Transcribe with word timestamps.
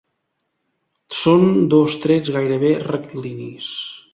Són 1.17 1.45
dos 1.75 1.99
trets 2.07 2.35
gairebé 2.39 2.73
rectilinis. 2.89 3.71